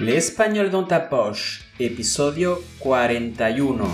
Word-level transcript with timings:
L'Espagnol 0.00 0.70
dans 0.70 0.82
ta 0.82 0.98
poche, 0.98 1.62
episodio 1.78 2.60
41. 2.80 3.86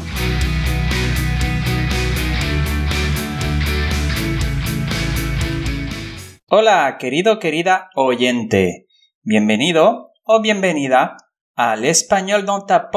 Hola, 6.48 6.96
querido, 6.98 7.38
querida 7.38 7.90
oyente. 7.96 8.86
Bienvenido 9.22 10.12
o 10.24 10.40
bienvenida 10.40 11.18
al 11.54 11.84
Español 11.84 12.46
dans 12.46 12.64
ta 12.64 12.90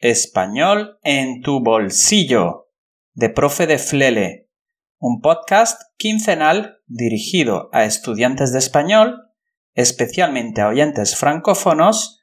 español 0.00 1.00
en 1.02 1.42
tu 1.42 1.60
bolsillo, 1.60 2.68
de 3.14 3.28
Profe 3.28 3.66
de 3.66 3.78
Flele, 3.78 4.50
un 5.00 5.20
podcast 5.20 5.82
quincenal 5.96 6.78
dirigido 6.86 7.70
a 7.72 7.86
estudiantes 7.86 8.52
de 8.52 8.60
español, 8.60 9.32
especialmente 9.74 10.60
a 10.60 10.68
oyentes 10.68 11.16
francófonos, 11.16 12.22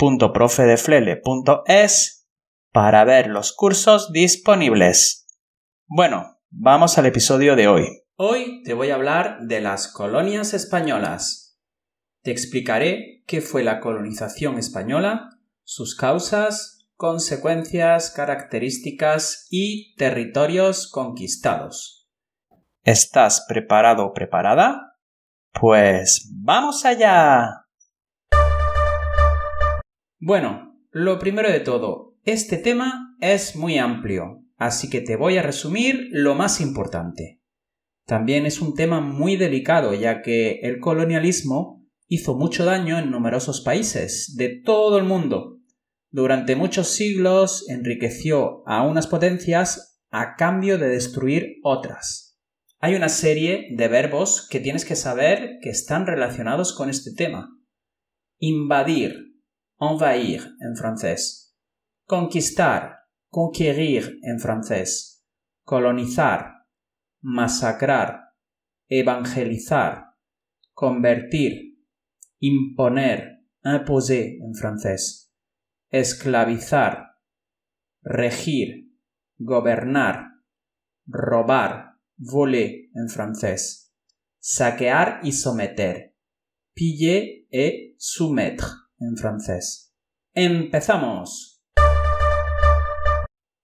www.profedeflele.es 0.00 2.28
para 2.72 3.04
ver 3.04 3.26
los 3.26 3.52
cursos 3.52 4.10
disponibles. 4.12 5.26
Bueno, 5.86 6.38
vamos 6.50 6.96
al 6.98 7.06
episodio 7.06 7.56
de 7.56 7.66
hoy. 7.68 7.86
Hoy 8.16 8.62
te 8.64 8.74
voy 8.74 8.90
a 8.90 8.94
hablar 8.94 9.40
de 9.42 9.60
las 9.60 9.92
colonias 9.92 10.54
españolas. 10.54 11.58
Te 12.22 12.30
explicaré 12.30 13.24
qué 13.26 13.40
fue 13.40 13.64
la 13.64 13.80
colonización 13.80 14.56
española, 14.58 15.30
sus 15.64 15.96
causas, 15.96 16.86
consecuencias, 16.96 18.10
características 18.10 19.46
y 19.50 19.94
territorios 19.96 20.90
conquistados. 20.90 22.08
¿Estás 22.84 23.46
preparado 23.48 24.06
o 24.06 24.12
preparada? 24.12 24.98
Pues 25.52 26.30
vamos 26.32 26.84
allá. 26.84 27.59
Bueno, 30.22 30.78
lo 30.90 31.18
primero 31.18 31.50
de 31.50 31.60
todo, 31.60 32.14
este 32.24 32.58
tema 32.58 33.16
es 33.22 33.56
muy 33.56 33.78
amplio, 33.78 34.44
así 34.58 34.90
que 34.90 35.00
te 35.00 35.16
voy 35.16 35.38
a 35.38 35.42
resumir 35.42 36.08
lo 36.10 36.34
más 36.34 36.60
importante. 36.60 37.40
También 38.04 38.44
es 38.44 38.60
un 38.60 38.74
tema 38.74 39.00
muy 39.00 39.36
delicado, 39.36 39.94
ya 39.94 40.20
que 40.20 40.60
el 40.60 40.78
colonialismo 40.78 41.86
hizo 42.06 42.36
mucho 42.36 42.66
daño 42.66 42.98
en 42.98 43.10
numerosos 43.10 43.62
países 43.62 44.34
de 44.36 44.60
todo 44.62 44.98
el 44.98 45.04
mundo. 45.04 45.58
Durante 46.10 46.54
muchos 46.54 46.88
siglos 46.88 47.66
enriqueció 47.70 48.62
a 48.68 48.82
unas 48.82 49.06
potencias 49.06 50.02
a 50.10 50.34
cambio 50.36 50.76
de 50.76 50.88
destruir 50.88 51.56
otras. 51.62 52.38
Hay 52.78 52.94
una 52.94 53.08
serie 53.08 53.68
de 53.74 53.88
verbos 53.88 54.46
que 54.50 54.60
tienes 54.60 54.84
que 54.84 54.96
saber 54.96 55.60
que 55.62 55.70
están 55.70 56.06
relacionados 56.06 56.74
con 56.74 56.90
este 56.90 57.14
tema. 57.14 57.48
Invadir, 58.38 59.29
envahir 59.80 60.56
en 60.60 60.76
francés. 60.76 61.56
Conquistar, 62.06 63.06
conquérir 63.30 64.18
en 64.22 64.38
francés. 64.38 65.24
Colonizar, 65.64 66.66
masacrar, 67.22 68.34
evangelizar, 68.88 70.16
convertir, 70.74 71.78
imponer, 72.40 73.46
imposer 73.64 74.38
en 74.42 74.54
francés. 74.54 75.32
Esclavizar, 75.88 77.16
regir, 78.02 78.90
gobernar, 79.38 80.42
robar, 81.06 81.96
voler 82.16 82.90
en 82.94 83.08
francés. 83.08 83.94
Saquear 84.38 85.20
y 85.22 85.32
someter. 85.32 86.16
Piller 86.74 87.46
et 87.50 87.94
soumettre 87.98 88.79
en 89.00 89.16
francés. 89.16 89.94
Empezamos. 90.34 91.62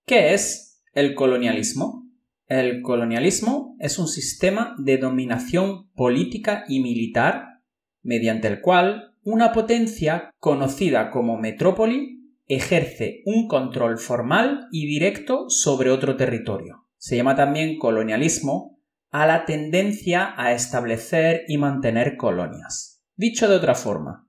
¿Qué 0.06 0.34
es 0.34 0.82
el 0.92 1.14
colonialismo? 1.14 2.10
El 2.46 2.80
colonialismo 2.82 3.76
es 3.80 3.98
un 3.98 4.08
sistema 4.08 4.74
de 4.78 4.98
dominación 4.98 5.90
política 5.92 6.64
y 6.68 6.80
militar 6.80 7.60
mediante 8.02 8.48
el 8.48 8.60
cual 8.60 9.14
una 9.24 9.52
potencia 9.52 10.30
conocida 10.38 11.10
como 11.10 11.38
metrópoli 11.38 12.16
ejerce 12.46 13.22
un 13.24 13.48
control 13.48 13.98
formal 13.98 14.68
y 14.70 14.86
directo 14.86 15.50
sobre 15.50 15.90
otro 15.90 16.16
territorio. 16.16 16.86
Se 16.96 17.16
llama 17.16 17.34
también 17.34 17.78
colonialismo 17.78 18.78
a 19.10 19.26
la 19.26 19.44
tendencia 19.44 20.34
a 20.36 20.52
establecer 20.52 21.42
y 21.48 21.58
mantener 21.58 22.16
colonias. 22.16 23.02
Dicho 23.16 23.48
de 23.48 23.56
otra 23.56 23.74
forma, 23.74 24.25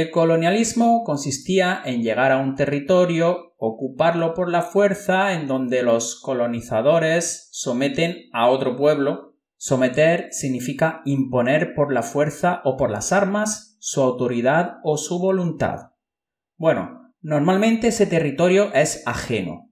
el 0.00 0.10
colonialismo 0.10 1.04
consistía 1.04 1.80
en 1.84 2.02
llegar 2.02 2.32
a 2.32 2.38
un 2.38 2.56
territorio, 2.56 3.54
ocuparlo 3.58 4.34
por 4.34 4.50
la 4.50 4.62
fuerza, 4.62 5.34
en 5.34 5.46
donde 5.46 5.84
los 5.84 6.20
colonizadores 6.20 7.48
someten 7.52 8.28
a 8.32 8.48
otro 8.48 8.76
pueblo. 8.76 9.36
Someter 9.56 10.32
significa 10.32 11.00
imponer 11.04 11.74
por 11.76 11.92
la 11.92 12.02
fuerza 12.02 12.60
o 12.64 12.76
por 12.76 12.90
las 12.90 13.12
armas 13.12 13.76
su 13.78 14.02
autoridad 14.02 14.78
o 14.82 14.96
su 14.96 15.20
voluntad. 15.20 15.92
Bueno, 16.56 17.12
normalmente 17.20 17.88
ese 17.88 18.06
territorio 18.06 18.74
es 18.74 19.06
ajeno. 19.06 19.70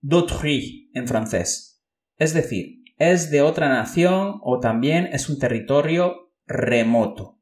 D'autrui 0.00 0.90
en 0.94 1.06
francés. 1.06 1.84
Es 2.16 2.32
decir, 2.32 2.84
es 2.96 3.30
de 3.30 3.42
otra 3.42 3.68
nación 3.68 4.40
o 4.42 4.60
también 4.60 5.10
es 5.12 5.28
un 5.28 5.38
territorio 5.38 6.32
remoto 6.46 7.37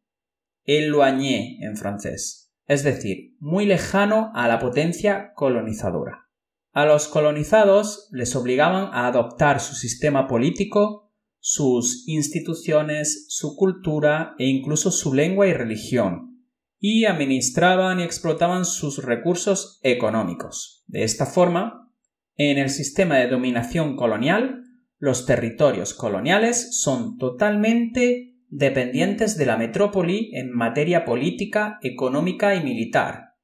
éloigné 0.66 1.58
en 1.62 1.76
francés, 1.76 2.52
es 2.66 2.82
decir, 2.82 3.36
muy 3.38 3.64
lejano 3.64 4.30
a 4.34 4.48
la 4.48 4.58
potencia 4.58 5.32
colonizadora. 5.34 6.28
A 6.72 6.84
los 6.84 7.08
colonizados 7.08 8.08
les 8.12 8.36
obligaban 8.36 8.90
a 8.92 9.06
adoptar 9.06 9.60
su 9.60 9.74
sistema 9.74 10.28
político, 10.28 11.10
sus 11.38 12.06
instituciones, 12.06 13.26
su 13.28 13.56
cultura 13.56 14.34
e 14.38 14.46
incluso 14.46 14.90
su 14.90 15.14
lengua 15.14 15.46
y 15.46 15.54
religión, 15.54 16.44
y 16.78 17.06
administraban 17.06 18.00
y 18.00 18.02
explotaban 18.02 18.64
sus 18.64 19.02
recursos 19.02 19.80
económicos. 19.82 20.84
De 20.86 21.04
esta 21.04 21.24
forma, 21.24 21.90
en 22.34 22.58
el 22.58 22.68
sistema 22.68 23.16
de 23.16 23.28
dominación 23.28 23.96
colonial, 23.96 24.64
los 24.98 25.24
territorios 25.24 25.94
coloniales 25.94 26.78
son 26.80 27.16
totalmente 27.16 28.35
dependientes 28.48 29.36
de 29.36 29.46
la 29.46 29.56
metrópoli 29.56 30.30
en 30.34 30.52
materia 30.52 31.04
política, 31.04 31.78
económica 31.82 32.54
y 32.54 32.62
militar, 32.62 33.34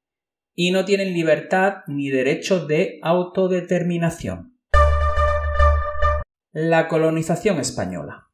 y 0.55 0.71
no 0.71 0.85
tienen 0.85 1.13
libertad 1.13 1.77
ni 1.87 2.09
derecho 2.09 2.65
de 2.65 2.99
autodeterminación. 3.01 4.57
La 6.51 6.87
colonización 6.87 7.59
española. 7.59 8.29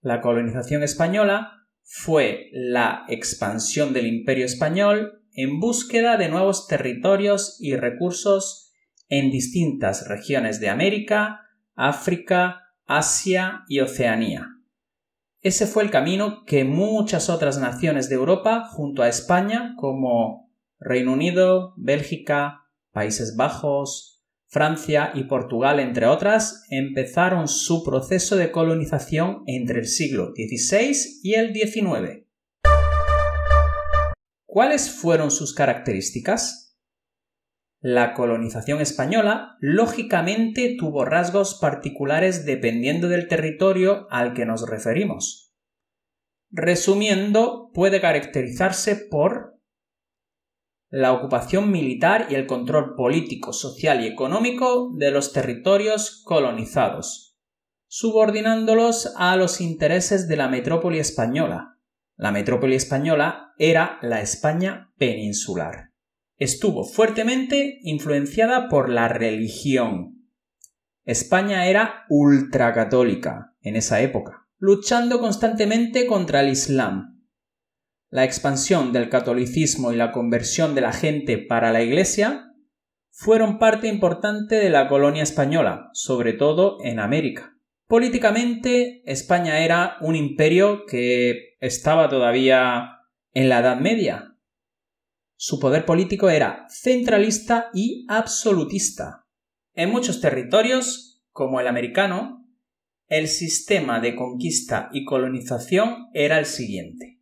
La 0.00 0.20
colonización 0.20 0.82
española 0.82 1.66
fue 1.82 2.50
la 2.52 3.04
expansión 3.08 3.92
del 3.92 4.06
imperio 4.06 4.44
español 4.44 5.24
en 5.32 5.58
búsqueda 5.58 6.16
de 6.16 6.28
nuevos 6.28 6.68
territorios 6.68 7.56
y 7.60 7.74
recursos 7.76 8.72
en 9.08 9.30
distintas 9.30 10.06
regiones 10.06 10.60
de 10.60 10.68
América, 10.68 11.40
África, 11.74 12.74
Asia 12.86 13.64
y 13.68 13.80
Oceanía 13.80 14.57
ese 15.40 15.66
fue 15.66 15.84
el 15.84 15.90
camino 15.90 16.44
que 16.46 16.64
muchas 16.64 17.30
otras 17.30 17.58
naciones 17.58 18.08
de 18.08 18.16
Europa, 18.16 18.68
junto 18.72 19.02
a 19.02 19.08
España, 19.08 19.74
como 19.76 20.50
Reino 20.80 21.12
Unido, 21.12 21.74
Bélgica, 21.76 22.64
Países 22.92 23.36
Bajos, 23.36 24.24
Francia 24.48 25.12
y 25.14 25.24
Portugal, 25.24 25.78
entre 25.78 26.06
otras, 26.06 26.64
empezaron 26.70 27.46
su 27.46 27.84
proceso 27.84 28.34
de 28.36 28.50
colonización 28.50 29.42
entre 29.46 29.80
el 29.80 29.86
siglo 29.86 30.32
XVI 30.34 31.20
y 31.22 31.34
el 31.34 31.52
XIX. 31.52 32.26
¿Cuáles 34.46 34.90
fueron 34.90 35.30
sus 35.30 35.54
características? 35.54 36.67
La 37.80 38.14
colonización 38.14 38.80
española 38.80 39.56
lógicamente 39.60 40.74
tuvo 40.76 41.04
rasgos 41.04 41.58
particulares 41.60 42.44
dependiendo 42.44 43.08
del 43.08 43.28
territorio 43.28 44.08
al 44.10 44.34
que 44.34 44.46
nos 44.46 44.68
referimos. 44.68 45.54
Resumiendo, 46.50 47.70
puede 47.72 48.00
caracterizarse 48.00 48.96
por 48.96 49.58
la 50.90 51.12
ocupación 51.12 51.70
militar 51.70 52.26
y 52.30 52.34
el 52.34 52.46
control 52.46 52.94
político, 52.96 53.52
social 53.52 54.02
y 54.02 54.06
económico 54.06 54.90
de 54.96 55.10
los 55.10 55.32
territorios 55.32 56.22
colonizados, 56.24 57.36
subordinándolos 57.86 59.14
a 59.16 59.36
los 59.36 59.60
intereses 59.60 60.26
de 60.26 60.36
la 60.36 60.48
metrópoli 60.48 60.98
española. 60.98 61.78
La 62.16 62.32
metrópoli 62.32 62.74
española 62.74 63.52
era 63.58 63.98
la 64.02 64.20
España 64.20 64.90
peninsular. 64.96 65.87
Estuvo 66.38 66.84
fuertemente 66.84 67.78
influenciada 67.82 68.68
por 68.68 68.88
la 68.88 69.08
religión. 69.08 70.30
España 71.04 71.66
era 71.66 72.04
ultracatólica 72.08 73.54
en 73.60 73.76
esa 73.76 74.00
época, 74.00 74.48
luchando 74.58 75.20
constantemente 75.20 76.06
contra 76.06 76.40
el 76.40 76.48
Islam, 76.50 77.18
la 78.10 78.24
expansión 78.24 78.94
del 78.94 79.10
catolicismo 79.10 79.92
y 79.92 79.96
la 79.96 80.12
conversión 80.12 80.74
de 80.74 80.80
la 80.80 80.92
gente 80.92 81.36
para 81.36 81.72
la 81.72 81.82
Iglesia 81.82 82.54
fueron 83.10 83.58
parte 83.58 83.88
importante 83.88 84.54
de 84.54 84.70
la 84.70 84.88
colonia 84.88 85.22
española, 85.22 85.90
sobre 85.92 86.32
todo 86.32 86.78
en 86.82 87.00
América. 87.00 87.54
Políticamente, 87.86 89.02
España 89.04 89.60
era 89.60 89.98
un 90.00 90.16
imperio 90.16 90.86
que 90.86 91.56
estaba 91.60 92.08
todavía 92.08 92.92
en 93.34 93.50
la 93.50 93.58
Edad 93.58 93.78
Media. 93.78 94.37
Su 95.40 95.58
poder 95.58 95.86
político 95.86 96.28
era 96.28 96.66
centralista 96.68 97.70
y 97.72 98.04
absolutista. 98.08 99.24
En 99.72 99.88
muchos 99.88 100.20
territorios, 100.20 101.22
como 101.30 101.60
el 101.60 101.66
americano, 101.66 102.46
el 103.06 103.28
sistema 103.28 104.00
de 104.00 104.14
conquista 104.14 104.90
y 104.92 105.06
colonización 105.06 106.08
era 106.12 106.38
el 106.38 106.44
siguiente 106.44 107.18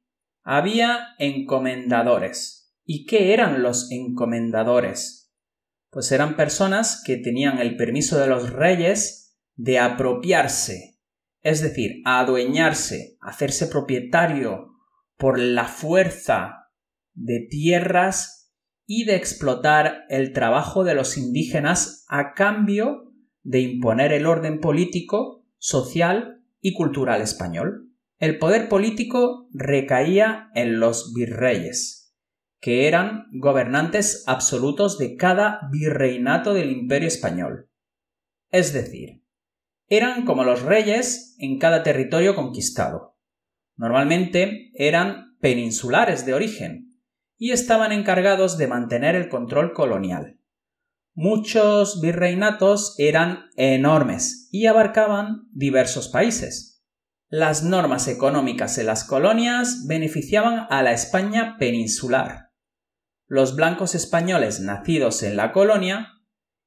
había 0.49 1.09
encomendadores. 1.19 2.73
¿Y 2.85 3.05
qué 3.05 3.35
eran 3.35 3.65
los 3.65 3.91
encomendadores? 3.91 5.33
Pues 5.91 6.13
eran 6.13 6.37
personas 6.37 7.03
que 7.05 7.17
tenían 7.17 7.59
el 7.59 7.77
permiso 7.77 8.17
de 8.17 8.29
los 8.29 8.53
reyes 8.53 9.37
de 9.57 9.81
apropiarse, 9.81 11.01
es 11.43 11.63
decir, 11.63 12.01
adueñarse, 12.05 13.17
hacerse 13.21 13.67
propietario 13.67 14.69
por 15.17 15.41
la 15.41 15.65
fuerza 15.65 16.66
de 17.17 17.47
tierras 17.51 18.53
y 18.87 19.05
de 19.05 19.17
explotar 19.17 20.05
el 20.09 20.33
trabajo 20.33 20.85
de 20.85 20.95
los 20.95 21.17
indígenas 21.19 22.05
a 22.09 22.35
cambio 22.35 23.13
de 23.43 23.61
imponer 23.61 24.13
el 24.13 24.27
orden 24.27 24.61
político, 24.61 25.45
social 25.59 26.45
y 26.61 26.73
cultural 26.73 27.21
español. 27.21 27.91
El 28.19 28.39
poder 28.39 28.69
político 28.69 29.49
recaía 29.53 30.51
en 30.55 30.79
los 30.79 31.13
virreyes, 31.15 32.15
que 32.61 32.87
eran 32.87 33.27
gobernantes 33.33 34.25
absolutos 34.27 34.99
de 34.99 35.17
cada 35.17 35.61
virreinato 35.73 36.55
del 36.55 36.71
imperio 36.71 37.09
español. 37.09 37.71
Es 38.51 38.73
decir, 38.73 39.23
eran 39.89 40.25
como 40.25 40.45
los 40.45 40.63
reyes 40.63 41.37
en 41.39 41.59
cada 41.59 41.83
territorio 41.83 42.35
conquistado. 42.35 43.17
Normalmente 43.77 44.71
eran 44.75 45.37
peninsulares 45.41 46.25
de 46.25 46.35
origen 46.35 46.86
y 47.39 47.53
estaban 47.53 47.93
encargados 47.93 48.59
de 48.59 48.67
mantener 48.67 49.15
el 49.15 49.29
control 49.29 49.73
colonial. 49.73 50.39
Muchos 51.15 52.01
virreinatos 52.01 52.95
eran 52.99 53.47
enormes 53.57 54.49
y 54.53 54.67
abarcaban 54.67 55.49
diversos 55.53 56.09
países. 56.09 56.85
Las 57.29 57.63
normas 57.63 58.07
económicas 58.07 58.79
en 58.79 58.87
las 58.87 59.05
colonias 59.05 59.87
beneficiaban 59.87 60.67
a 60.71 60.83
la 60.83 60.93
España 60.93 61.57
peninsular. 61.59 62.51
Los 63.27 63.57
blancos 63.57 63.95
españoles 63.95 64.61
nacidos 64.61 65.23
en 65.23 65.37
la 65.37 65.53
colonia 65.53 66.09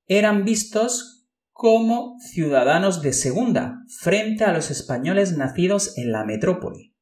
eran 0.07 0.43
vistos 0.43 1.27
como 1.51 2.17
ciudadanos 2.19 3.01
de 3.01 3.13
segunda 3.13 3.83
frente 4.01 4.43
a 4.43 4.53
los 4.53 4.71
españoles 4.71 5.37
nacidos 5.37 5.97
en 5.97 6.11
la 6.11 6.25
metrópoli. 6.25 6.95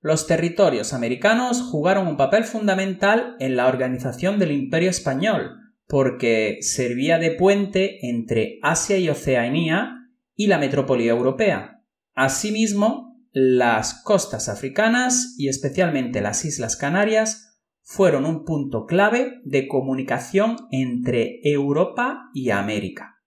Los 0.00 0.26
territorios 0.26 0.92
americanos 0.92 1.62
jugaron 1.62 2.06
un 2.06 2.16
papel 2.16 2.44
fundamental 2.44 3.34
en 3.40 3.56
la 3.56 3.66
organización 3.66 4.38
del 4.38 4.52
imperio 4.52 4.90
español, 4.90 5.56
porque 5.86 6.58
servía 6.60 7.18
de 7.18 7.30
puente 7.30 8.06
entre 8.06 8.58
Asia 8.62 8.98
y 8.98 9.08
Oceanía 9.08 9.94
y 10.34 10.48
la 10.48 10.58
metrópoli 10.58 11.08
europea. 11.08 11.82
Asimismo, 12.14 13.18
las 13.32 14.02
costas 14.02 14.48
africanas 14.48 15.34
y 15.38 15.48
especialmente 15.48 16.20
las 16.20 16.44
Islas 16.44 16.76
Canarias 16.76 17.60
fueron 17.82 18.26
un 18.26 18.44
punto 18.44 18.84
clave 18.84 19.40
de 19.44 19.68
comunicación 19.68 20.56
entre 20.70 21.40
Europa 21.42 22.30
y 22.34 22.50
América. 22.50 23.22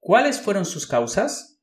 ¿Cuáles 0.00 0.40
fueron 0.40 0.64
sus 0.64 0.86
causas? 0.86 1.55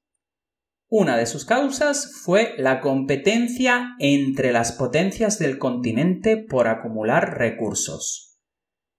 Una 0.89 1.17
de 1.17 1.25
sus 1.25 1.45
causas 1.45 2.21
fue 2.23 2.53
la 2.57 2.79
competencia 2.79 3.95
entre 3.99 4.51
las 4.51 4.73
potencias 4.73 5.39
del 5.39 5.57
continente 5.57 6.37
por 6.37 6.67
acumular 6.67 7.37
recursos. 7.37 8.39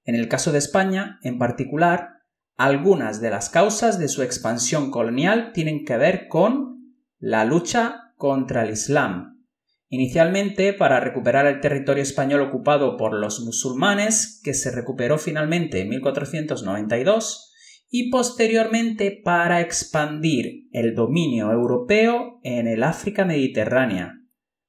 En 0.04 0.14
el 0.14 0.28
caso 0.28 0.52
de 0.52 0.58
España, 0.58 1.18
en 1.22 1.38
particular, 1.38 2.14
algunas 2.56 3.20
de 3.20 3.30
las 3.30 3.48
causas 3.48 3.98
de 3.98 4.08
su 4.08 4.22
expansión 4.22 4.90
colonial 4.90 5.52
tienen 5.52 5.84
que 5.84 5.96
ver 5.96 6.28
con 6.28 6.94
la 7.18 7.44
lucha 7.44 8.12
contra 8.16 8.64
el 8.64 8.70
Islam, 8.70 9.44
inicialmente 9.88 10.72
para 10.72 11.00
recuperar 11.00 11.46
el 11.46 11.60
territorio 11.60 12.02
español 12.02 12.42
ocupado 12.42 12.96
por 12.96 13.14
los 13.14 13.40
musulmanes, 13.40 14.40
que 14.44 14.54
se 14.54 14.70
recuperó 14.70 15.18
finalmente 15.18 15.80
en 15.80 15.88
1492, 15.88 17.53
y 17.96 18.10
posteriormente 18.10 19.20
para 19.22 19.60
expandir 19.60 20.68
el 20.72 20.96
dominio 20.96 21.52
europeo 21.52 22.40
en 22.42 22.66
el 22.66 22.82
África 22.82 23.24
mediterránea, 23.24 24.14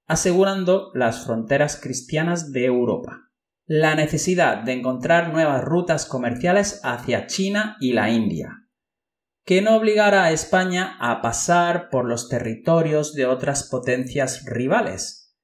asegurando 0.06 0.92
las 0.94 1.26
fronteras 1.26 1.82
cristianas 1.82 2.52
de 2.52 2.66
Europa 2.66 3.24
la 3.66 3.96
necesidad 3.96 4.58
de 4.62 4.74
encontrar 4.74 5.34
nuevas 5.34 5.64
rutas 5.64 6.06
comerciales 6.06 6.82
hacia 6.84 7.26
China 7.26 7.78
y 7.80 7.94
la 7.94 8.12
India, 8.12 8.68
que 9.44 9.64
no 9.64 9.76
obligara 9.76 10.26
a 10.26 10.32
España 10.32 10.96
a 11.00 11.24
pasar 11.24 11.90
por 11.90 12.06
los 12.06 12.30
territorios 12.30 13.16
de 13.16 13.26
otras 13.26 13.68
potencias 13.70 14.46
rivales. 14.46 15.36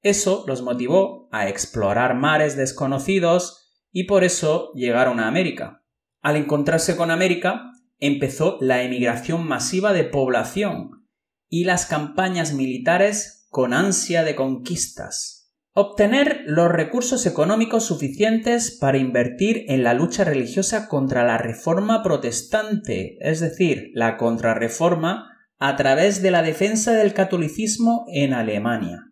Eso 0.00 0.44
los 0.46 0.62
motivó 0.62 1.28
a 1.30 1.50
explorar 1.50 2.14
mares 2.14 2.56
desconocidos 2.56 3.70
y 3.92 4.04
por 4.04 4.24
eso 4.24 4.72
llegaron 4.72 5.20
a 5.20 5.28
América. 5.28 5.84
Al 6.20 6.36
encontrarse 6.36 6.96
con 6.96 7.10
América, 7.10 7.72
empezó 7.98 8.58
la 8.60 8.82
emigración 8.82 9.46
masiva 9.46 9.92
de 9.92 10.04
población 10.04 11.06
y 11.48 11.64
las 11.64 11.86
campañas 11.86 12.52
militares 12.52 13.46
con 13.50 13.72
ansia 13.72 14.24
de 14.24 14.34
conquistas. 14.34 15.54
Obtener 15.72 16.42
los 16.46 16.72
recursos 16.72 17.24
económicos 17.24 17.84
suficientes 17.84 18.76
para 18.80 18.98
invertir 18.98 19.64
en 19.68 19.84
la 19.84 19.94
lucha 19.94 20.24
religiosa 20.24 20.88
contra 20.88 21.24
la 21.24 21.38
reforma 21.38 22.02
protestante, 22.02 23.16
es 23.20 23.38
decir, 23.38 23.92
la 23.94 24.16
contrarreforma 24.16 25.28
a 25.58 25.76
través 25.76 26.20
de 26.20 26.32
la 26.32 26.42
defensa 26.42 26.94
del 26.94 27.14
catolicismo 27.14 28.06
en 28.08 28.34
Alemania. 28.34 29.04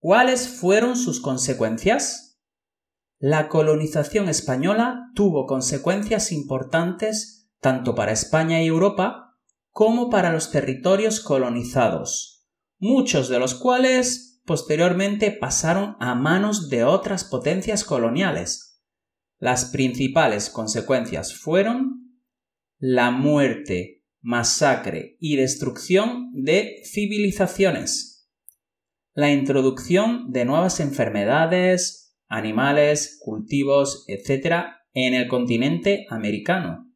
¿Cuáles 0.00 0.48
fueron 0.48 0.96
sus 0.96 1.20
consecuencias? 1.20 2.31
La 3.24 3.48
colonización 3.48 4.28
española 4.28 5.12
tuvo 5.14 5.46
consecuencias 5.46 6.32
importantes 6.32 7.48
tanto 7.60 7.94
para 7.94 8.10
España 8.10 8.60
y 8.60 8.66
Europa 8.66 9.38
como 9.70 10.10
para 10.10 10.32
los 10.32 10.50
territorios 10.50 11.20
colonizados, 11.20 12.48
muchos 12.80 13.28
de 13.28 13.38
los 13.38 13.54
cuales 13.54 14.42
posteriormente 14.44 15.30
pasaron 15.30 15.94
a 16.00 16.16
manos 16.16 16.68
de 16.68 16.82
otras 16.82 17.22
potencias 17.22 17.84
coloniales. 17.84 18.82
Las 19.38 19.66
principales 19.66 20.50
consecuencias 20.50 21.32
fueron 21.32 22.18
la 22.80 23.12
muerte, 23.12 24.02
masacre 24.20 25.16
y 25.20 25.36
destrucción 25.36 26.32
de 26.32 26.82
civilizaciones, 26.92 28.28
la 29.14 29.30
introducción 29.30 30.32
de 30.32 30.44
nuevas 30.44 30.80
enfermedades, 30.80 32.01
animales, 32.32 33.20
cultivos, 33.22 34.04
etc. 34.08 34.64
en 34.94 35.14
el 35.14 35.28
continente 35.28 36.06
americano, 36.08 36.90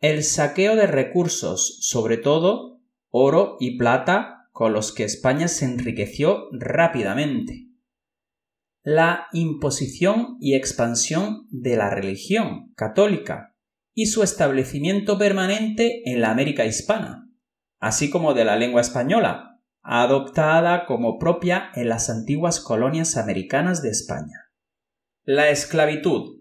el 0.00 0.22
saqueo 0.22 0.76
de 0.76 0.86
recursos, 0.86 1.78
sobre 1.80 2.18
todo 2.18 2.80
oro 3.10 3.56
y 3.58 3.76
plata 3.76 4.48
con 4.52 4.72
los 4.72 4.92
que 4.92 5.02
España 5.02 5.48
se 5.48 5.64
enriqueció 5.64 6.48
rápidamente. 6.52 7.66
La 8.84 9.26
imposición 9.32 10.36
y 10.40 10.54
expansión 10.54 11.48
de 11.50 11.76
la 11.76 11.90
religión 11.90 12.72
católica 12.76 13.56
y 13.92 14.06
su 14.06 14.22
establecimiento 14.22 15.18
permanente 15.18 16.02
en 16.04 16.20
la 16.20 16.30
América 16.30 16.64
hispana, 16.64 17.28
así 17.80 18.08
como 18.08 18.34
de 18.34 18.44
la 18.44 18.56
lengua 18.56 18.82
española, 18.82 19.57
adoptada 19.82 20.86
como 20.86 21.18
propia 21.18 21.70
en 21.74 21.88
las 21.88 22.10
antiguas 22.10 22.60
colonias 22.60 23.16
americanas 23.16 23.82
de 23.82 23.90
España. 23.90 24.50
La 25.24 25.50
esclavitud, 25.50 26.38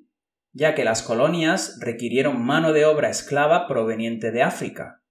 ya 0.53 0.75
que 0.75 0.83
las 0.83 1.03
colonias 1.03 1.77
requirieron 1.81 2.43
mano 2.43 2.73
de 2.73 2.85
obra 2.85 3.09
esclava 3.09 3.67
proveniente 3.67 4.31
de 4.31 4.43
África, 4.43 5.03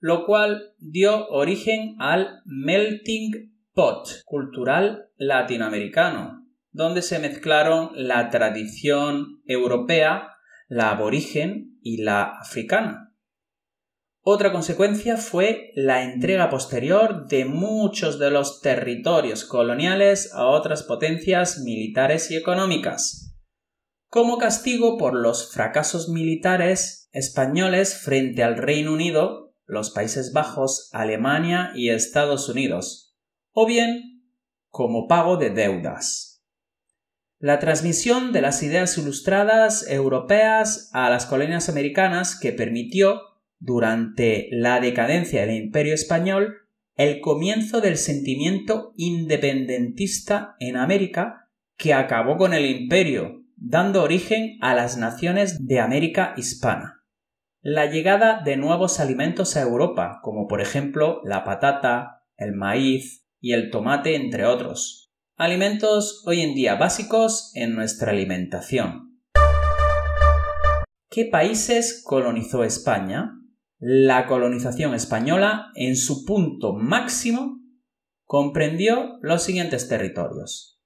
lo 0.00 0.26
cual 0.26 0.74
dio 0.78 1.28
origen 1.28 1.96
al 1.98 2.40
melting 2.44 3.54
pot 3.72 4.08
cultural 4.24 5.10
latinoamericano, 5.16 6.46
donde 6.70 7.02
se 7.02 7.18
mezclaron 7.18 7.90
la 7.94 8.30
tradición 8.30 9.42
europea, 9.46 10.34
la 10.68 10.90
aborigen 10.90 11.78
y 11.82 12.02
la 12.02 12.24
africana. 12.24 13.07
Otra 14.30 14.52
consecuencia 14.52 15.16
fue 15.16 15.70
la 15.74 16.02
entrega 16.02 16.50
posterior 16.50 17.28
de 17.28 17.46
muchos 17.46 18.18
de 18.18 18.30
los 18.30 18.60
territorios 18.60 19.46
coloniales 19.46 20.34
a 20.34 20.44
otras 20.48 20.82
potencias 20.82 21.60
militares 21.60 22.30
y 22.30 22.36
económicas, 22.36 23.34
como 24.10 24.36
castigo 24.36 24.98
por 24.98 25.14
los 25.14 25.50
fracasos 25.50 26.10
militares 26.10 27.08
españoles 27.12 28.02
frente 28.02 28.44
al 28.44 28.58
Reino 28.58 28.92
Unido, 28.92 29.54
los 29.64 29.92
Países 29.92 30.34
Bajos, 30.34 30.90
Alemania 30.92 31.72
y 31.74 31.88
Estados 31.88 32.50
Unidos, 32.50 33.16
o 33.52 33.64
bien 33.64 34.26
como 34.68 35.08
pago 35.08 35.38
de 35.38 35.48
deudas. 35.48 36.44
La 37.38 37.60
transmisión 37.60 38.32
de 38.34 38.42
las 38.42 38.62
ideas 38.62 38.98
ilustradas 38.98 39.88
europeas 39.88 40.90
a 40.92 41.08
las 41.08 41.24
colonias 41.24 41.70
americanas 41.70 42.38
que 42.38 42.52
permitió, 42.52 43.22
durante 43.58 44.48
la 44.50 44.80
decadencia 44.80 45.40
del 45.40 45.56
imperio 45.56 45.94
español, 45.94 46.56
el 46.96 47.20
comienzo 47.20 47.80
del 47.80 47.96
sentimiento 47.96 48.92
independentista 48.96 50.56
en 50.58 50.76
América 50.76 51.48
que 51.76 51.94
acabó 51.94 52.36
con 52.36 52.54
el 52.54 52.66
imperio 52.66 53.44
dando 53.60 54.02
origen 54.02 54.56
a 54.60 54.74
las 54.74 54.96
naciones 54.96 55.66
de 55.66 55.80
América 55.80 56.34
hispana. 56.36 57.04
La 57.60 57.86
llegada 57.86 58.40
de 58.42 58.56
nuevos 58.56 59.00
alimentos 59.00 59.56
a 59.56 59.62
Europa, 59.62 60.20
como 60.22 60.46
por 60.46 60.60
ejemplo 60.60 61.20
la 61.24 61.44
patata, 61.44 62.22
el 62.36 62.54
maíz 62.54 63.26
y 63.40 63.52
el 63.52 63.70
tomate, 63.70 64.14
entre 64.14 64.46
otros. 64.46 65.10
Alimentos 65.36 66.22
hoy 66.26 66.40
en 66.40 66.54
día 66.54 66.76
básicos 66.76 67.52
en 67.54 67.74
nuestra 67.74 68.12
alimentación. 68.12 69.20
¿Qué 71.10 71.24
países 71.24 72.02
colonizó 72.04 72.64
España? 72.64 73.37
La 73.80 74.26
colonización 74.26 74.92
española, 74.94 75.70
en 75.76 75.94
su 75.94 76.24
punto 76.24 76.74
máximo, 76.74 77.60
comprendió 78.24 79.18
los 79.22 79.44
siguientes 79.44 79.88
territorios. 79.88 80.80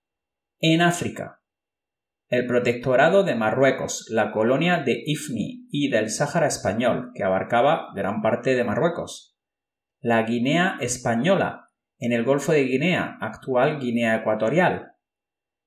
En 0.61 0.83
África, 0.83 1.43
el 2.29 2.47
protectorado 2.47 3.25
de 3.25 3.35
Marruecos, 3.35 4.07
la 4.11 4.31
colonia 4.31 4.83
de 4.83 5.03
Ifni 5.07 5.67
y 5.71 5.89
del 5.89 6.11
Sáhara 6.11 6.47
español, 6.47 7.13
que 7.15 7.25
abarcaba 7.25 7.89
gran 7.95 8.21
parte 8.21 8.55
de 8.55 8.65
Marruecos, 8.65 9.39
la 10.01 10.23
Guinea 10.23 10.77
española, 10.81 11.71
en 11.99 12.13
el 12.13 12.25
Golfo 12.25 12.53
de 12.53 12.65
Guinea, 12.65 13.17
actual 13.23 13.81
Guinea 13.81 14.17
Ecuatorial, 14.17 14.93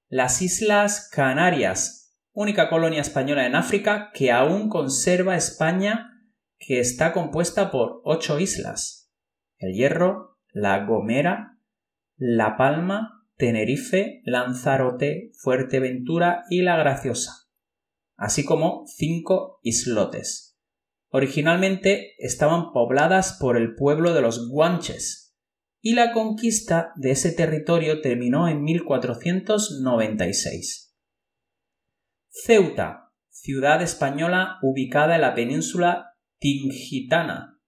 las 0.09 0.43
Islas 0.43 1.09
Canarias, 1.11 2.15
única 2.33 2.69
colonia 2.69 3.01
española 3.01 3.47
en 3.47 3.55
África 3.55 4.11
que 4.13 4.31
aún 4.31 4.69
conserva 4.69 5.35
España, 5.35 6.14
que 6.57 6.79
está 6.79 7.13
compuesta 7.13 7.71
por 7.71 8.01
ocho 8.03 8.39
islas, 8.39 9.11
el 9.57 9.73
Hierro, 9.73 10.37
la 10.51 10.85
Gomera, 10.85 11.59
La 12.17 12.57
Palma, 12.57 13.15
Tenerife, 13.37 14.21
Lanzarote, 14.23 15.31
Fuerteventura 15.41 16.43
y 16.49 16.61
La 16.61 16.77
Graciosa, 16.77 17.49
así 18.15 18.45
como 18.45 18.85
cinco 18.87 19.59
islotes. 19.61 20.57
Originalmente 21.09 22.13
estaban 22.17 22.71
pobladas 22.71 23.37
por 23.39 23.57
el 23.57 23.75
pueblo 23.75 24.13
de 24.13 24.21
los 24.21 24.49
guanches, 24.49 25.35
y 25.81 25.93
la 25.93 26.13
conquista 26.13 26.93
de 26.95 27.11
ese 27.11 27.31
territorio 27.31 28.01
terminó 28.01 28.47
en 28.47 28.63
1496. 28.63 30.95
Ceuta, 32.29 33.11
ciudad 33.29 33.81
española 33.81 34.57
ubicada 34.61 35.15
en 35.15 35.21
la 35.21 35.35
península 35.35 36.14
Tingitana, 36.45 37.59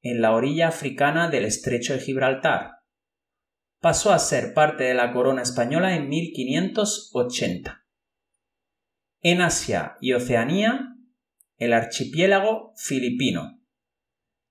en 0.00 0.22
la 0.22 0.36
orilla 0.36 0.68
africana 0.68 1.28
del 1.28 1.44
estrecho 1.44 1.94
de 1.94 1.98
Gibraltar. 1.98 2.74
Pasó 3.80 4.12
a 4.12 4.20
ser 4.20 4.54
parte 4.54 4.84
de 4.84 4.94
la 4.94 5.12
corona 5.12 5.42
española 5.42 5.96
en 5.96 6.08
1580. 6.08 7.84
En 9.20 9.40
Asia 9.40 9.96
y 10.00 10.12
Oceanía, 10.12 10.94
el 11.56 11.72
archipiélago 11.72 12.72
filipino, 12.76 13.60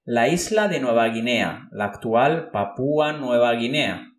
la 0.04 0.28
isla 0.28 0.68
de 0.68 0.82
Nueva 0.82 1.08
Guinea, 1.08 1.70
la 1.72 1.86
actual 1.86 2.52
Papúa 2.52 3.14
Nueva 3.14 3.54
Guinea, 3.54 4.12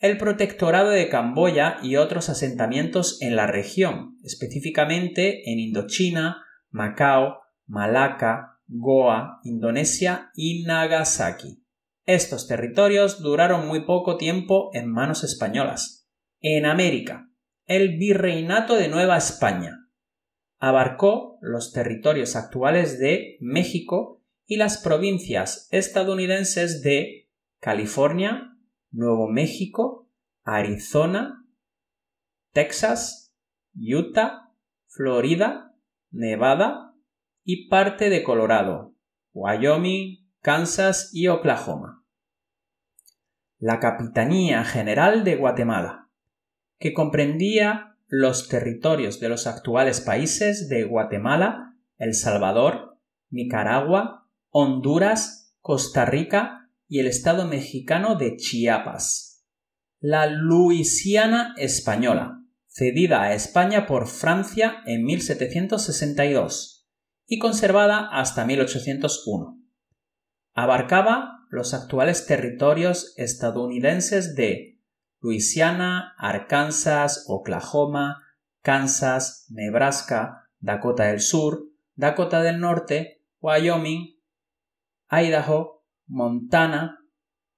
el 0.00 0.18
protectorado 0.18 0.90
de 0.90 1.08
Camboya 1.08 1.78
y 1.82 1.96
otros 1.96 2.28
asentamientos 2.28 3.22
en 3.22 3.36
la 3.36 3.46
región, 3.46 4.18
específicamente 4.22 5.50
en 5.50 5.60
Indochina, 5.60 6.44
Macao, 6.68 7.40
Malaca, 7.64 8.55
Goa, 8.68 9.40
Indonesia 9.44 10.30
y 10.34 10.64
Nagasaki. 10.64 11.62
Estos 12.04 12.46
territorios 12.46 13.20
duraron 13.20 13.66
muy 13.66 13.84
poco 13.84 14.16
tiempo 14.16 14.70
en 14.72 14.90
manos 14.90 15.24
españolas. 15.24 16.08
En 16.40 16.66
América, 16.66 17.30
el 17.64 17.96
Virreinato 17.98 18.76
de 18.76 18.88
Nueva 18.88 19.16
España 19.16 19.86
abarcó 20.58 21.38
los 21.42 21.72
territorios 21.72 22.36
actuales 22.36 22.98
de 22.98 23.36
México 23.40 24.24
y 24.46 24.56
las 24.56 24.78
provincias 24.78 25.68
estadounidenses 25.70 26.82
de 26.82 27.28
California, 27.60 28.56
Nuevo 28.90 29.28
México, 29.28 30.08
Arizona, 30.44 31.44
Texas, 32.52 33.34
Utah, 33.74 34.52
Florida, 34.86 35.74
Nevada 36.10 36.85
y 37.48 37.68
parte 37.68 38.10
de 38.10 38.24
Colorado, 38.24 38.92
Wyoming, 39.32 40.28
Kansas 40.40 41.10
y 41.12 41.28
Oklahoma. 41.28 42.04
La 43.58 43.78
Capitanía 43.78 44.64
General 44.64 45.22
de 45.22 45.36
Guatemala, 45.36 46.10
que 46.80 46.92
comprendía 46.92 47.96
los 48.08 48.48
territorios 48.48 49.20
de 49.20 49.28
los 49.28 49.46
actuales 49.46 50.00
países 50.00 50.68
de 50.68 50.82
Guatemala, 50.82 51.76
El 51.98 52.14
Salvador, 52.14 52.98
Nicaragua, 53.30 54.28
Honduras, 54.50 55.54
Costa 55.60 56.04
Rica 56.04 56.68
y 56.88 56.98
el 56.98 57.06
estado 57.06 57.46
mexicano 57.46 58.16
de 58.16 58.36
Chiapas. 58.36 59.44
La 60.00 60.26
Luisiana 60.26 61.54
Española, 61.58 62.42
cedida 62.66 63.22
a 63.22 63.34
España 63.34 63.86
por 63.86 64.08
Francia 64.08 64.82
en 64.84 65.04
1762 65.04 66.75
y 67.26 67.38
conservada 67.38 68.08
hasta 68.12 68.44
1801 68.44 69.56
abarcaba 70.56 71.44
los 71.50 71.74
actuales 71.74 72.26
territorios 72.26 73.12
estadounidenses 73.18 74.34
de 74.34 74.80
Luisiana, 75.20 76.14
Arkansas, 76.16 77.26
Oklahoma, 77.28 78.22
Kansas, 78.62 79.46
Nebraska, 79.50 80.48
Dakota 80.58 81.04
del 81.04 81.20
Sur, 81.20 81.62
Dakota 81.94 82.42
del 82.42 82.58
Norte, 82.58 83.22
Wyoming, 83.40 84.18
Idaho, 85.10 85.84
Montana, 86.06 87.00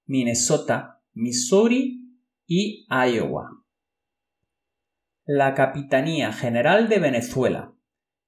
Minnesota, 0.05 1.01
Missouri 1.13 2.17
y 2.45 2.85
Iowa. 2.89 3.49
La 5.23 5.53
Capitanía 5.53 6.33
General 6.33 6.89
de 6.89 6.99
Venezuela, 6.99 7.73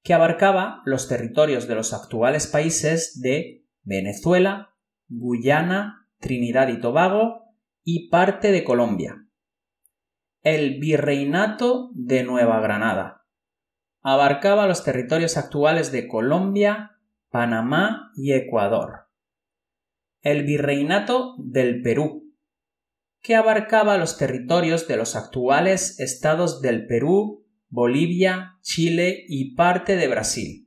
que 0.03 0.13
abarcaba 0.13 0.81
los 0.85 1.07
territorios 1.07 1.67
de 1.67 1.75
los 1.75 1.93
actuales 1.93 2.47
países 2.47 3.21
de 3.21 3.65
Venezuela, 3.83 4.75
Guyana, 5.07 6.07
Trinidad 6.19 6.69
y 6.69 6.79
Tobago 6.79 7.41
y 7.83 8.09
parte 8.09 8.51
de 8.51 8.63
Colombia. 8.63 9.27
El 10.41 10.79
Virreinato 10.79 11.91
de 11.93 12.23
Nueva 12.23 12.59
Granada. 12.61 13.25
Abarcaba 14.01 14.67
los 14.67 14.83
territorios 14.83 15.37
actuales 15.37 15.91
de 15.91 16.07
Colombia, 16.07 16.97
Panamá 17.29 18.11
y 18.15 18.33
Ecuador. 18.33 19.07
El 20.21 20.43
Virreinato 20.43 21.35
del 21.37 21.81
Perú, 21.81 22.31
que 23.21 23.35
abarcaba 23.35 23.97
los 23.97 24.17
territorios 24.17 24.87
de 24.87 24.97
los 24.97 25.15
actuales 25.15 25.99
estados 25.99 26.61
del 26.61 26.87
Perú, 26.87 27.40
Bolivia, 27.71 28.59
Chile 28.61 29.25
y 29.27 29.55
parte 29.55 29.95
de 29.95 30.07
Brasil 30.07 30.61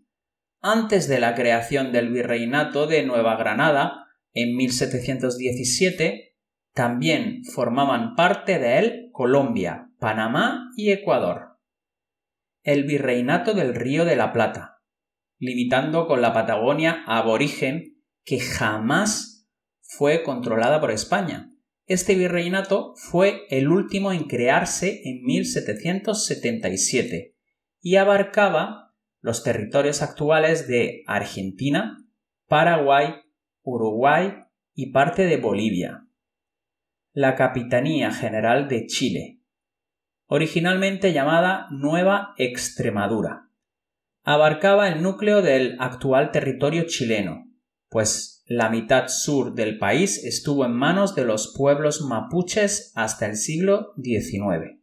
antes 0.66 1.08
de 1.08 1.20
la 1.20 1.34
creación 1.34 1.92
del 1.92 2.08
Virreinato 2.08 2.86
de 2.86 3.04
Nueva 3.04 3.36
Granada, 3.36 4.06
en 4.32 4.56
1717, 4.56 6.38
También 6.72 7.44
formaban 7.44 8.14
parte 8.14 8.58
de 8.58 8.78
él 8.78 9.10
Colombia, 9.12 9.90
Panamá 9.98 10.70
y 10.74 10.90
Ecuador. 10.90 11.58
El 12.62 12.84
virreinato 12.84 13.52
del 13.52 13.74
Río 13.74 14.06
de 14.06 14.16
la 14.16 14.32
Plata, 14.32 14.80
limitando 15.38 16.08
con 16.08 16.22
la 16.22 16.32
Patagonia 16.32 17.04
aborigen 17.06 18.02
que 18.24 18.40
jamás 18.40 19.46
fue 19.82 20.22
controlada 20.22 20.80
por 20.80 20.92
España. 20.92 21.50
Este 21.86 22.14
virreinato 22.14 22.94
fue 22.96 23.42
el 23.50 23.68
último 23.68 24.10
en 24.12 24.24
crearse 24.24 25.02
en 25.04 25.22
1777 25.22 27.36
y 27.82 27.96
abarcaba 27.96 28.94
los 29.20 29.42
territorios 29.42 30.00
actuales 30.00 30.66
de 30.66 31.02
Argentina, 31.06 32.02
Paraguay, 32.48 33.16
Uruguay 33.62 34.32
y 34.74 34.92
parte 34.92 35.26
de 35.26 35.36
Bolivia. 35.36 36.06
La 37.12 37.34
Capitanía 37.34 38.12
General 38.12 38.66
de 38.66 38.86
Chile, 38.86 39.42
originalmente 40.24 41.12
llamada 41.12 41.66
Nueva 41.70 42.32
Extremadura, 42.38 43.50
abarcaba 44.22 44.88
el 44.88 45.02
núcleo 45.02 45.42
del 45.42 45.76
actual 45.80 46.30
territorio 46.30 46.86
chileno, 46.86 47.44
pues 47.90 48.33
la 48.46 48.68
mitad 48.68 49.08
sur 49.08 49.54
del 49.54 49.78
país 49.78 50.22
estuvo 50.24 50.64
en 50.64 50.72
manos 50.72 51.14
de 51.14 51.24
los 51.24 51.54
pueblos 51.56 52.02
mapuches 52.02 52.92
hasta 52.94 53.26
el 53.26 53.36
siglo 53.36 53.94
XIX. 54.02 54.80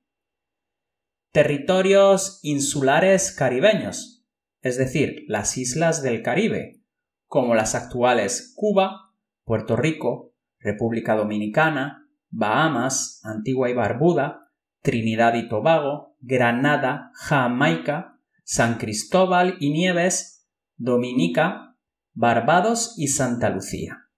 Territorios 1.32 2.40
insulares 2.42 3.32
caribeños, 3.32 4.26
es 4.62 4.78
decir, 4.78 5.26
las 5.28 5.58
islas 5.58 6.02
del 6.02 6.24
Caribe, 6.24 6.82
como 7.28 7.56
las 7.56 7.76
actuales 7.76 8.54
Cuba, 8.56 9.14
Puerto 9.46 9.76
Rico, 9.76 10.34
República 10.60 11.16
Dominicana, 11.16 12.08
Bahamas, 12.30 13.22
Antigua 13.24 13.70
y 13.70 13.74
Barbuda, 13.74 14.52
Trinidad 14.82 15.36
y 15.36 15.48
Tobago, 15.48 16.16
Granada, 16.20 17.12
Jamaica, 17.14 18.20
San 18.44 18.78
Cristóbal 18.78 19.58
y 19.60 19.72
Nieves, 19.72 20.48
Dominica, 20.78 21.71
Barbados 22.14 22.96
y 22.98 23.08
Santa 23.08 23.50
Lucía. 23.50 24.10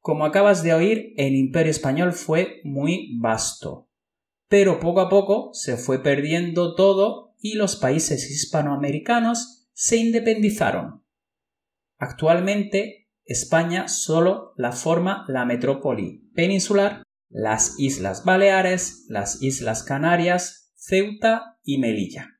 Como 0.00 0.24
acabas 0.24 0.62
de 0.62 0.74
oír, 0.74 1.14
el 1.16 1.34
imperio 1.34 1.70
español 1.70 2.12
fue 2.12 2.60
muy 2.64 3.18
vasto, 3.18 3.88
pero 4.48 4.78
poco 4.78 5.00
a 5.00 5.08
poco 5.08 5.50
se 5.52 5.76
fue 5.76 6.02
perdiendo 6.02 6.74
todo 6.74 7.34
y 7.40 7.54
los 7.54 7.76
países 7.76 8.30
hispanoamericanos 8.30 9.68
se 9.72 9.96
independizaron. 9.96 11.04
Actualmente 11.98 13.08
España 13.24 13.88
solo 13.88 14.52
la 14.56 14.70
forma 14.70 15.24
la 15.28 15.44
metrópoli 15.44 16.30
peninsular, 16.34 17.02
las 17.28 17.78
Islas 17.78 18.24
Baleares, 18.24 19.06
las 19.08 19.42
Islas 19.42 19.82
Canarias, 19.82 20.72
Ceuta 20.76 21.58
y 21.64 21.78
Melilla. 21.78 22.38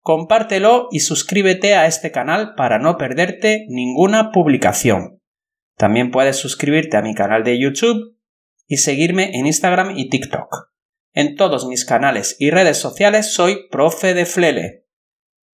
Compártelo 0.00 0.86
y 0.92 1.00
suscríbete 1.00 1.74
a 1.74 1.86
este 1.86 2.12
canal 2.12 2.54
para 2.54 2.78
no 2.78 2.98
perderte 2.98 3.66
ninguna 3.68 4.30
publicación. 4.30 5.20
También 5.76 6.12
puedes 6.12 6.36
suscribirte 6.36 6.96
a 6.96 7.02
mi 7.02 7.16
canal 7.16 7.42
de 7.42 7.58
YouTube 7.58 8.16
y 8.68 8.76
seguirme 8.76 9.36
en 9.36 9.46
Instagram 9.46 9.98
y 9.98 10.08
TikTok. 10.08 10.67
En 11.18 11.34
todos 11.34 11.66
mis 11.66 11.84
canales 11.84 12.36
y 12.38 12.50
redes 12.50 12.78
sociales 12.78 13.34
soy 13.34 13.66
Profe 13.72 14.14
de 14.14 14.24
Flele. 14.24 14.84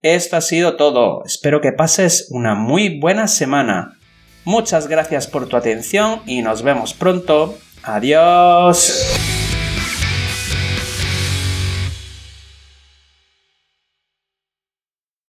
Esto 0.02 0.38
ha 0.38 0.42
sido 0.42 0.76
todo. 0.76 1.24
Espero 1.24 1.62
que 1.62 1.72
pases 1.72 2.30
una 2.32 2.56
muy 2.56 3.00
buena 3.00 3.28
semana. 3.28 4.00
Muchas 4.44 4.88
gracias 4.88 5.28
por 5.28 5.48
tu 5.48 5.58
atención 5.58 6.24
y 6.26 6.42
nos 6.42 6.64
vemos 6.64 6.96
pronto. 6.96 7.60
Adiós. 7.84 9.31